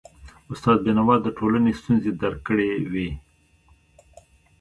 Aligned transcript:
استاد 0.51 0.77
بينوا 0.85 1.15
د 1.21 1.27
ټولنې 1.37 1.71
ستونزي 1.79 2.11
درک 2.21 2.39
کړی 2.47 2.69
وي. 2.91 3.09